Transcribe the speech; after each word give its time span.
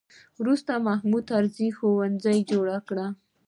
وروسته 0.41 0.71
محمود 0.87 1.23
طرزي 1.31 1.67
ښوونځی 1.77 2.37
جوړ 2.51 2.65
شو. 2.87 3.05